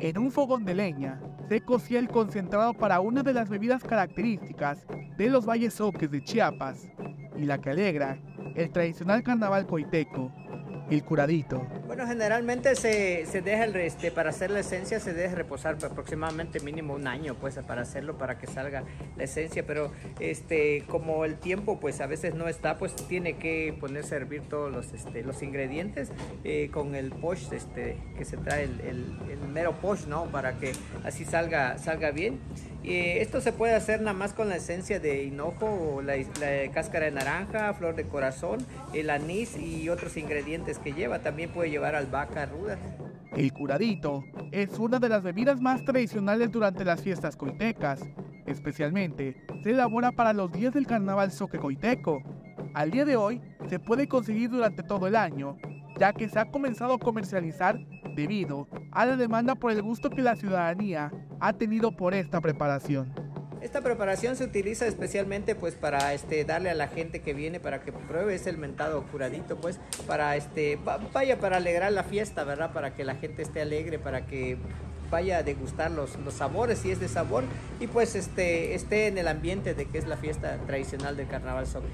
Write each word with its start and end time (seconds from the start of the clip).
En 0.00 0.16
un 0.16 0.32
fogón 0.32 0.64
de 0.64 0.74
leña 0.74 1.20
se 1.50 1.60
cocía 1.60 1.98
el 1.98 2.08
concentrado 2.08 2.72
para 2.72 3.00
una 3.00 3.22
de 3.22 3.34
las 3.34 3.50
bebidas 3.50 3.84
características 3.84 4.86
de 5.18 5.28
los 5.28 5.44
valles 5.44 5.78
oques 5.78 6.10
de 6.10 6.24
Chiapas 6.24 6.88
y 7.36 7.44
la 7.44 7.58
que 7.58 7.70
alegra 7.70 8.18
el 8.54 8.70
tradicional 8.70 9.22
carnaval 9.22 9.66
coiteco, 9.66 10.32
el 10.88 11.04
curadito. 11.04 11.60
Bueno, 12.00 12.14
generalmente 12.14 12.76
se, 12.76 13.26
se 13.26 13.42
deja 13.42 13.64
el 13.64 13.76
este, 13.76 14.10
para 14.10 14.30
hacer 14.30 14.50
la 14.50 14.60
esencia 14.60 15.00
se 15.00 15.12
deja 15.12 15.34
reposar 15.34 15.76
aproximadamente 15.84 16.58
mínimo 16.60 16.94
un 16.94 17.06
año 17.06 17.34
pues 17.38 17.56
para 17.56 17.82
hacerlo 17.82 18.16
para 18.16 18.38
que 18.38 18.46
salga 18.46 18.84
la 19.18 19.24
esencia, 19.24 19.66
pero 19.66 19.92
este 20.18 20.84
como 20.88 21.26
el 21.26 21.36
tiempo 21.36 21.78
pues 21.78 22.00
a 22.00 22.06
veces 22.06 22.34
no 22.34 22.48
está, 22.48 22.78
pues 22.78 22.96
tiene 22.96 23.36
que 23.36 23.76
ponerse 23.78 24.14
a 24.14 24.16
hervir 24.16 24.40
todos 24.48 24.72
los 24.72 24.94
este, 24.94 25.22
los 25.22 25.42
ingredientes 25.42 26.10
eh, 26.42 26.70
con 26.72 26.94
el 26.94 27.10
posh 27.10 27.52
este 27.52 27.98
que 28.16 28.24
se 28.24 28.38
trae 28.38 28.64
el, 28.64 28.80
el, 28.80 29.18
el 29.30 29.48
mero 29.50 29.74
posh, 29.78 30.06
¿no? 30.06 30.24
Para 30.32 30.56
que 30.56 30.72
así 31.04 31.26
salga 31.26 31.76
salga 31.76 32.12
bien. 32.12 32.40
Y 32.82 32.96
esto 33.18 33.42
se 33.42 33.52
puede 33.52 33.74
hacer 33.74 34.00
nada 34.00 34.14
más 34.14 34.32
con 34.32 34.48
la 34.48 34.56
esencia 34.56 35.00
de 35.00 35.24
hinojo 35.24 36.00
la, 36.02 36.16
la, 36.16 36.72
cáscara 36.72 37.04
de 37.04 37.10
naranja, 37.10 37.74
flor 37.74 37.94
de 37.94 38.04
corazón, 38.04 38.66
el 38.94 39.10
anís 39.10 39.54
y 39.58 39.90
otros 39.90 40.16
ingredientes 40.16 40.78
que 40.78 40.94
lleva. 40.94 41.18
También 41.18 41.50
puede 41.50 41.68
llevar 41.68 41.89
albahaca 41.98 42.46
ruda. 42.46 42.78
El 43.32 43.52
curadito 43.52 44.24
es 44.50 44.78
una 44.78 44.98
de 44.98 45.08
las 45.08 45.22
bebidas 45.22 45.60
más 45.60 45.84
tradicionales 45.84 46.50
durante 46.50 46.84
las 46.84 47.00
fiestas 47.00 47.36
coitecas. 47.36 48.02
Especialmente 48.46 49.36
se 49.62 49.70
elabora 49.70 50.12
para 50.12 50.32
los 50.32 50.50
días 50.50 50.74
del 50.74 50.86
carnaval 50.86 51.30
soque 51.30 51.58
coiteco. 51.58 52.22
Al 52.74 52.90
día 52.90 53.04
de 53.04 53.16
hoy 53.16 53.40
se 53.68 53.78
puede 53.78 54.08
conseguir 54.08 54.50
durante 54.50 54.82
todo 54.82 55.06
el 55.06 55.14
año, 55.14 55.56
ya 55.98 56.12
que 56.12 56.28
se 56.28 56.38
ha 56.38 56.50
comenzado 56.50 56.94
a 56.94 56.98
comercializar 56.98 57.78
debido 58.16 58.66
a 58.90 59.06
la 59.06 59.16
demanda 59.16 59.54
por 59.54 59.70
el 59.70 59.82
gusto 59.82 60.10
que 60.10 60.22
la 60.22 60.36
ciudadanía 60.36 61.12
ha 61.40 61.52
tenido 61.52 61.92
por 61.96 62.14
esta 62.14 62.40
preparación. 62.40 63.19
Esta 63.60 63.82
preparación 63.82 64.36
se 64.36 64.44
utiliza 64.44 64.86
especialmente 64.86 65.54
pues 65.54 65.74
para 65.74 66.14
este 66.14 66.44
darle 66.44 66.70
a 66.70 66.74
la 66.74 66.88
gente 66.88 67.20
que 67.20 67.34
viene 67.34 67.60
para 67.60 67.82
que 67.82 67.92
pruebe 67.92 68.34
ese 68.34 68.48
el 68.48 68.56
mentado 68.56 69.04
curadito 69.04 69.56
pues 69.56 69.78
para 70.06 70.34
este 70.36 70.78
vaya 71.12 71.38
para 71.38 71.58
alegrar 71.58 71.92
la 71.92 72.02
fiesta, 72.02 72.44
¿verdad? 72.44 72.72
Para 72.72 72.94
que 72.94 73.04
la 73.04 73.16
gente 73.16 73.42
esté 73.42 73.60
alegre, 73.60 73.98
para 73.98 74.26
que 74.26 74.56
vaya 75.10 75.38
a 75.38 75.42
degustar 75.42 75.90
los, 75.90 76.16
los 76.20 76.34
sabores 76.34 76.78
si 76.78 76.90
es 76.90 77.00
de 77.00 77.08
sabor 77.08 77.44
y 77.80 77.86
pues 77.86 78.14
este 78.14 78.74
esté 78.74 79.08
en 79.08 79.18
el 79.18 79.28
ambiente 79.28 79.74
de 79.74 79.86
que 79.86 79.98
es 79.98 80.06
la 80.06 80.16
fiesta 80.16 80.56
tradicional 80.66 81.16
del 81.16 81.28
carnaval 81.28 81.66
sobre. 81.66 81.90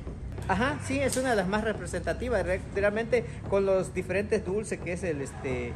Ajá, 0.48 0.78
sí, 0.86 1.00
es 1.00 1.16
una 1.16 1.30
de 1.30 1.36
las 1.36 1.48
más 1.48 1.64
representativas, 1.64 2.46
realmente 2.74 3.24
con 3.50 3.66
los 3.66 3.92
diferentes 3.92 4.44
dulces 4.44 4.78
que 4.78 4.92
es 4.92 5.02
el 5.02 5.20
este 5.20 5.72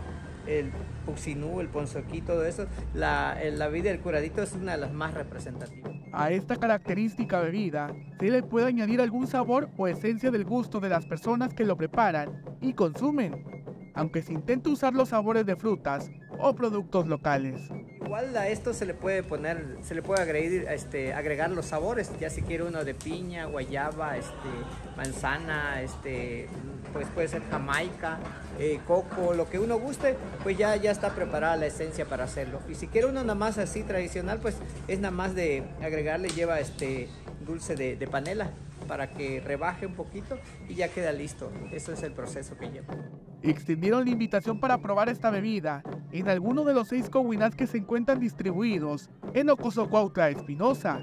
el 0.59 0.71
puxinú, 1.07 1.61
el 1.61 1.69
ponzoquí, 1.69 2.21
todo 2.21 2.45
eso, 2.45 2.67
la, 2.95 3.39
la 3.53 3.69
bebida 3.69 3.91
del 3.91 4.01
curadito 4.01 4.43
es 4.43 4.55
una 4.55 4.73
de 4.73 4.79
las 4.79 4.93
más 4.93 5.15
representativas. 5.15 5.93
A 6.13 6.31
esta 6.31 6.57
característica 6.57 7.41
bebida 7.41 7.95
se 8.19 8.31
le 8.31 8.43
puede 8.43 8.67
añadir 8.67 9.01
algún 9.01 9.27
sabor 9.27 9.69
o 9.77 9.87
esencia 9.87 10.31
del 10.31 10.45
gusto 10.45 10.81
de 10.81 10.89
las 10.89 11.07
personas 11.07 11.55
que 11.55 11.65
lo 11.65 11.77
preparan 11.77 12.43
y 12.61 12.73
consumen, 12.73 13.45
aunque 13.95 14.23
se 14.23 14.33
intenta 14.33 14.71
usar 14.71 14.95
los 14.95 15.11
sabores 15.11 15.47
de 15.47 15.57
frutas 15.57 16.11
o 16.39 16.55
productos 16.55 17.07
locales. 17.07 17.71
Igual 18.11 18.37
a 18.37 18.49
esto 18.49 18.75
se 18.75 18.87
le 18.87 18.95
puede 18.95 19.23
poner, 19.23 19.77
se 19.85 19.95
le 19.95 20.03
puede 20.03 20.21
agregar, 20.21 20.75
este, 20.75 21.15
agregar 21.15 21.49
los 21.53 21.67
sabores, 21.67 22.11
ya 22.19 22.29
si 22.29 22.43
quiere 22.43 22.65
uno 22.65 22.85
de 22.85 22.93
piña, 22.93 23.45
guayaba, 23.45 24.17
este, 24.17 24.49
manzana, 24.97 25.81
este, 25.81 26.49
pues 26.93 27.07
puede 27.15 27.29
ser 27.29 27.41
jamaica, 27.49 28.19
eh, 28.59 28.81
coco, 28.85 29.33
lo 29.33 29.49
que 29.49 29.61
uno 29.61 29.79
guste, 29.79 30.17
pues 30.43 30.59
ya, 30.59 30.75
ya 30.75 30.91
está 30.91 31.15
preparada 31.15 31.55
la 31.55 31.67
esencia 31.67 32.05
para 32.05 32.25
hacerlo. 32.25 32.59
Y 32.69 32.75
si 32.75 32.89
quiere 32.89 33.07
uno 33.07 33.21
nada 33.23 33.37
más 33.37 33.59
así 33.59 33.85
tradicional, 33.85 34.41
pues 34.41 34.57
es 34.89 34.99
nada 34.99 35.13
más 35.13 35.37
de 35.37 35.63
agregarle, 35.81 36.31
lleva 36.31 36.59
este 36.59 37.09
dulce 37.47 37.77
de, 37.77 37.95
de 37.95 38.09
panela 38.09 38.51
para 38.91 39.09
que 39.09 39.41
rebaje 39.41 39.87
un 39.87 39.95
poquito 39.95 40.37
y 40.69 40.75
ya 40.75 40.89
queda 40.89 41.13
listo. 41.13 41.53
Eso 41.71 41.93
es 41.93 42.03
el 42.03 42.11
proceso 42.13 42.57
que 42.59 42.73
lleva. 42.73 42.93
Extendieron 43.41 44.05
la 44.05 44.11
invitación 44.11 44.59
para 44.59 44.83
probar 44.83 45.09
esta 45.09 45.31
bebida 45.31 45.85
en 46.11 46.29
alguno 46.29 46.65
de 46.65 46.75
los 46.75 46.89
seis 46.89 47.09
comunidades 47.09 47.55
que 47.55 47.69
se 47.69 47.79
encuentran 47.79 48.19
distribuidos 48.19 49.09
en 49.33 49.49
Ocosocuautla 49.49 50.31
Espinosa, 50.31 51.01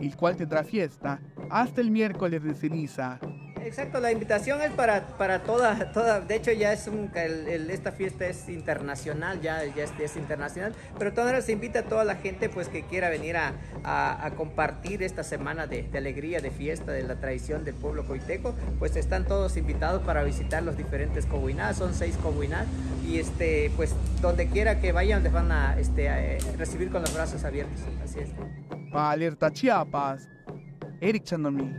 el 0.00 0.16
cual 0.16 0.34
tendrá 0.36 0.64
fiesta 0.64 1.20
hasta 1.50 1.82
el 1.82 1.90
miércoles 1.90 2.42
de 2.42 2.54
ceniza. 2.54 3.20
Exacto, 3.66 3.98
la 3.98 4.12
invitación 4.12 4.62
es 4.62 4.70
para, 4.70 5.04
para 5.18 5.42
toda, 5.42 5.90
toda, 5.92 6.20
de 6.20 6.36
hecho 6.36 6.52
ya 6.52 6.72
es 6.72 6.86
un, 6.86 7.10
esta 7.16 7.90
fiesta 7.90 8.24
es 8.24 8.48
internacional, 8.48 9.40
ya, 9.40 9.64
ya 9.64 9.82
es, 9.82 9.90
es, 9.98 10.16
internacional, 10.16 10.72
pero 10.96 11.12
todavía 11.12 11.42
se 11.42 11.50
invita 11.50 11.80
a 11.80 11.82
toda 11.82 12.04
la 12.04 12.14
gente 12.14 12.48
pues 12.48 12.68
que 12.68 12.84
quiera 12.84 13.10
venir 13.10 13.36
a, 13.36 13.54
a, 13.82 14.30
compartir 14.36 15.02
esta 15.02 15.24
semana 15.24 15.66
de, 15.66 15.82
de, 15.82 15.98
alegría, 15.98 16.38
de 16.38 16.52
fiesta, 16.52 16.92
de 16.92 17.02
la 17.02 17.16
tradición 17.16 17.64
del 17.64 17.74
pueblo 17.74 18.06
coiteco, 18.06 18.54
pues 18.78 18.94
están 18.94 19.24
todos 19.24 19.56
invitados 19.56 20.00
para 20.04 20.22
visitar 20.22 20.62
los 20.62 20.76
diferentes 20.76 21.26
cobuinás, 21.26 21.76
son 21.76 21.92
seis 21.92 22.16
cobuinás, 22.22 22.68
y 23.04 23.18
este, 23.18 23.72
pues 23.74 23.96
donde 24.22 24.46
quiera 24.46 24.78
que 24.78 24.92
vayan 24.92 25.24
les 25.24 25.32
van 25.32 25.50
a, 25.50 25.76
este, 25.76 26.08
a 26.08 26.38
recibir 26.56 26.88
con 26.88 27.02
los 27.02 27.12
brazos 27.12 27.42
abiertos, 27.42 27.80
así 28.04 28.20
es. 28.20 28.28
Para 28.92 29.10
Alerta 29.10 29.50
Chiapas, 29.50 30.28
Eric 31.00 31.24
Chandomí. 31.24 31.74